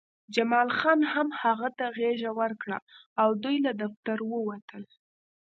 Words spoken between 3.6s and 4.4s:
له دفتر